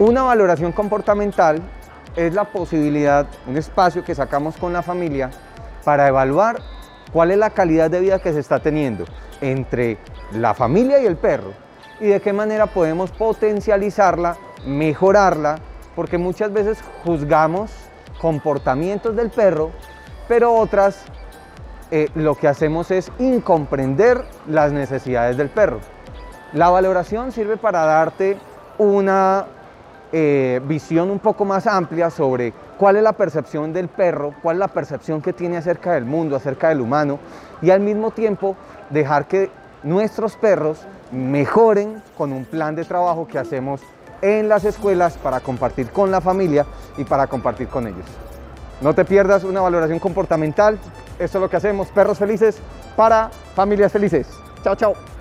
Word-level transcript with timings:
Una 0.00 0.24
valoración 0.24 0.72
comportamental 0.72 1.62
es 2.16 2.34
la 2.34 2.42
posibilidad, 2.46 3.28
un 3.46 3.56
espacio 3.56 4.02
que 4.02 4.16
sacamos 4.16 4.56
con 4.56 4.72
la 4.72 4.82
familia 4.82 5.30
para 5.84 6.08
evaluar 6.08 6.56
cuál 7.12 7.30
es 7.30 7.38
la 7.38 7.50
calidad 7.50 7.92
de 7.92 8.00
vida 8.00 8.18
que 8.18 8.32
se 8.32 8.40
está 8.40 8.58
teniendo 8.58 9.04
entre 9.40 9.98
la 10.32 10.52
familia 10.52 11.00
y 11.00 11.06
el 11.06 11.16
perro 11.16 11.52
y 12.00 12.06
de 12.06 12.20
qué 12.20 12.32
manera 12.32 12.66
podemos 12.66 13.12
potencializarla, 13.12 14.36
mejorarla, 14.66 15.58
porque 15.94 16.18
muchas 16.18 16.52
veces 16.52 16.82
juzgamos 17.04 17.70
comportamientos 18.20 19.14
del 19.14 19.30
perro, 19.30 19.70
pero 20.26 20.54
otras 20.54 21.04
eh, 21.92 22.08
lo 22.16 22.34
que 22.34 22.48
hacemos 22.48 22.90
es 22.90 23.12
incomprender 23.20 24.24
las 24.48 24.72
necesidades 24.72 25.36
del 25.36 25.50
perro. 25.50 25.78
La 26.52 26.68
valoración 26.68 27.30
sirve 27.30 27.56
para 27.56 27.84
darte 27.84 28.36
una 28.76 29.46
eh, 30.16 30.60
visión 30.64 31.10
un 31.10 31.18
poco 31.18 31.44
más 31.44 31.66
amplia 31.66 32.08
sobre 32.08 32.52
cuál 32.78 32.94
es 32.94 33.02
la 33.02 33.14
percepción 33.14 33.72
del 33.72 33.88
perro, 33.88 34.32
cuál 34.42 34.54
es 34.54 34.60
la 34.60 34.68
percepción 34.68 35.20
que 35.20 35.32
tiene 35.32 35.56
acerca 35.56 35.94
del 35.94 36.04
mundo, 36.04 36.36
acerca 36.36 36.68
del 36.68 36.80
humano, 36.80 37.18
y 37.60 37.70
al 37.70 37.80
mismo 37.80 38.12
tiempo 38.12 38.54
dejar 38.90 39.26
que 39.26 39.50
nuestros 39.82 40.36
perros 40.36 40.86
mejoren 41.10 42.00
con 42.16 42.32
un 42.32 42.44
plan 42.44 42.76
de 42.76 42.84
trabajo 42.84 43.26
que 43.26 43.40
hacemos 43.40 43.80
en 44.22 44.48
las 44.48 44.64
escuelas 44.64 45.16
para 45.16 45.40
compartir 45.40 45.90
con 45.90 46.12
la 46.12 46.20
familia 46.20 46.64
y 46.96 47.02
para 47.02 47.26
compartir 47.26 47.66
con 47.66 47.88
ellos. 47.88 48.06
No 48.82 48.94
te 48.94 49.04
pierdas 49.04 49.42
una 49.42 49.62
valoración 49.62 49.98
comportamental, 49.98 50.78
esto 51.18 51.38
es 51.38 51.42
lo 51.42 51.50
que 51.50 51.56
hacemos, 51.56 51.88
perros 51.88 52.18
felices 52.18 52.58
para 52.94 53.30
familias 53.56 53.90
felices. 53.90 54.28
Chao, 54.62 54.76
chao. 54.76 55.13